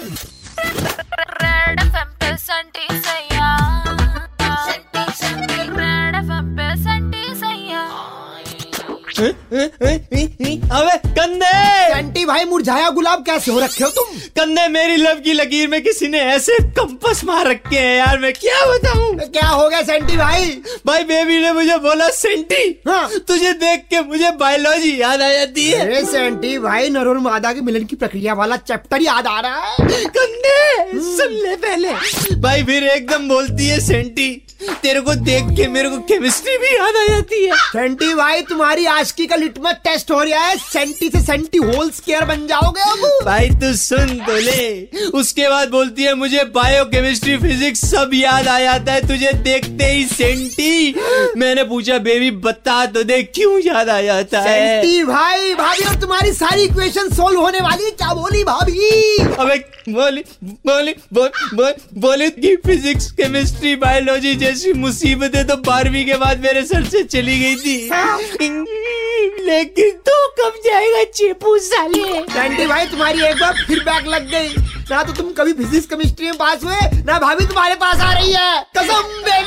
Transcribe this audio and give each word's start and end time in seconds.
Ooh. 0.00 0.37
अबे 9.20 10.96
कंधे 11.08 11.92
aunty 11.92 12.24
भाई 12.24 12.44
मुरझाया 12.44 12.90
गुलाब 12.90 13.22
कैसे 13.26 13.52
हो 13.52 13.60
रखे 13.60 13.84
हो 13.84 13.90
तुम? 13.90 14.18
कंधे 14.38 14.66
मेरी 14.68 14.96
लब 14.96 15.22
की 15.22 15.32
लकीर 15.32 15.68
में 15.68 15.82
किसी 15.82 16.08
ने 16.08 16.18
ऐसे 16.18 16.58
कंपस 16.78 17.24
मार 17.24 17.46
रखे 17.46 17.78
हैं 17.78 17.96
यार 17.98 18.18
मैं 18.18 18.32
क्या 18.32 18.60
बताऊँ? 18.66 19.16
क्या 19.18 19.48
हो 19.48 19.68
गया 19.68 19.82
सेंटी 19.82 20.16
भाई? 20.16 20.50
भाई 20.86 21.04
बेबी 21.04 21.38
ने 21.38 21.52
मुझे 21.52 21.76
बोला 21.78 22.08
सेंटी। 22.08 22.82
हाँ। 22.88 23.08
तुझे 23.28 23.52
देख 23.52 23.80
के 23.90 24.00
मुझे 24.00 24.30
बायोलॉजी 24.30 25.00
याद 25.00 25.22
आ 25.22 25.32
जाती 25.32 25.68
है। 25.70 25.80
अरे 25.80 26.04
सेंटी 26.04 26.58
भाई 26.58 26.88
नर 26.88 27.08
और 27.08 27.18
मादा 27.18 27.52
के 27.52 27.60
मिलन 27.60 27.84
की 27.84 27.96
प्रक्रिया 27.96 28.34
वाला 28.34 28.56
चैप्टर 28.56 29.02
याद 29.02 29.26
आ 29.26 29.40
रहा 29.40 29.70
है। 29.70 30.04
कंधे 30.18 30.97
भाई 32.58 32.66
फिर 32.66 32.84
एकदम 32.84 33.28
बोलती 33.28 33.66
है 33.66 33.78
सेंटी 33.80 34.28
तेरे 34.82 35.00
को 35.00 35.14
देख 35.16 35.50
के 35.56 35.66
मेरे 35.68 35.88
को 35.88 35.98
केमिस्ट्री 36.02 36.56
भी 36.58 36.68
याद 36.68 36.96
आ 36.96 37.04
जाती 37.08 37.44
है। 37.44 37.56
सेंटी 37.56 38.14
भाई 38.14 38.40
तुम्हारी 38.42 38.86
आशकी 38.86 39.26
का 39.26 39.36
लिटमस 39.36 39.74
टेस्ट 39.84 40.10
हो 40.10 40.22
रहा 40.22 40.40
है। 40.40 40.56
सेंटी 40.56 41.08
से 41.08 41.20
सेंटी 41.20 41.58
होल 41.58 41.90
स्केयर 41.90 42.24
बन 42.24 42.46
जाओगे 42.46 42.80
अब। 42.82 43.24
भाई 43.24 43.50
तू 43.60 43.72
सुन 43.76 44.08
तो 44.26 44.36
ले। 44.38 45.08
उसके 45.18 45.48
बाद 45.48 45.68
बोलती 45.70 46.02
है 46.02 46.14
मुझे 46.14 46.44
बायो 46.54 46.84
केमिस्ट्री 46.86 47.36
फिजिक्स 47.38 47.84
सब 47.90 48.10
याद 48.14 48.48
आ 48.48 48.58
जाता 48.60 48.92
है 48.92 49.06
तुझे 49.08 49.32
देखते 49.44 49.92
ही 49.92 50.04
सेंटी। 50.06 50.94
मैंने 51.36 51.64
पूछा 51.64 51.98
बेबी 52.08 52.30
बता 52.48 52.84
तो 52.88 53.02
दे 53.04 53.22
क्यों 53.24 53.60
याद 53.60 53.88
आ 53.88 54.00
जाता 54.02 54.40
है? 54.40 54.82
सेंटी 54.82 55.04
भाई 55.04 55.54
भाभी 55.54 55.84
और 55.84 56.00
तुम्हारी 56.00 56.32
सारी 56.32 56.62
इक्वेशन 56.62 57.14
सोल्व 57.14 57.40
होने 57.40 57.60
वाली 57.60 57.84
है। 57.84 57.90
क्या 57.92 58.12
बोली 58.14 58.44
भाभी? 58.44 59.16
अबे 59.38 59.56
बोली 59.90 60.24
बोली 60.66 60.94
बोल 61.12 61.30
बोल 61.54 61.72
बोली 62.00 62.28
कि 62.48 62.56
फिजिक्स 62.56 63.10
केमिस्ट्री 63.12 63.74
बायोलॉजी 63.76 64.34
जैसी 64.34 64.72
मुसीबतें 64.72 65.46
तो 65.46 65.56
बारहवीं 65.64 66.04
के 66.06 66.14
बाद 66.16 66.40
मेरे 66.40 66.62
सर 66.64 66.84
से 66.84 67.02
चली 67.04 67.38
गई 67.40 67.56
थी। 67.56 67.76
लेकिन 69.46 69.90
तू 69.90 69.98
तो 70.08 70.28
कब 70.38 70.54
जाएगा 70.64 71.02
चेपू 71.04 71.58
साले? 71.58 72.20
टंटी 72.24 72.66
भाई, 72.66 72.86
तुम्हारी 72.86 73.20
एक 73.24 73.36
बार 73.36 73.64
फिर 73.66 73.78
बैक 73.80 74.06
लग 74.06 74.30
गई। 74.30 74.48
ना 74.90 75.02
तो 75.04 75.12
तुम 75.12 75.32
कभी 75.32 75.52
फिजिक्स 75.52 75.86
केमिस्ट्री 75.86 76.26
में 76.26 76.36
पास 76.36 76.64
हुए, 76.64 76.80
ना 77.06 77.18
भाभी 77.18 77.46
तुम्हारे 77.46 77.74
पास 77.74 78.00
आ 78.00 78.12
रही 78.12 78.32
है। 78.32 78.60
कसम 78.78 79.02
रेड 79.28 79.37